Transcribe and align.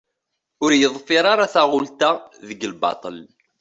Ur 0.63 0.71
yeḍfir 0.81 1.25
ara 1.33 1.51
taɣult-a 1.53 2.11
deg 2.47 2.59
lbaṭṭel. 2.71 3.17